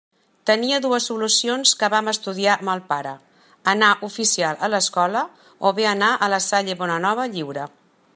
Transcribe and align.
Tenia 0.49 0.77
dues 0.83 1.07
solucions 1.09 1.73
que 1.81 1.89
vam 1.95 2.09
estudiar 2.13 2.55
amb 2.55 2.71
el 2.75 2.81
pare: 2.93 3.11
anar 3.73 3.91
oficial 4.09 4.59
a 4.69 4.71
l'Escola 4.75 5.23
o 5.71 5.75
bé 5.81 5.87
anar 5.91 6.11
a 6.15 6.31
la 6.35 6.41
Salle 6.47 6.79
Bonanova 6.81 7.29
lliure. 7.37 7.69